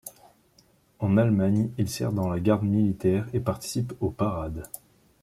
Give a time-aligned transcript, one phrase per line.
[0.97, 4.65] En Allemagne, il sert dans la garde militaire et participe aux parades.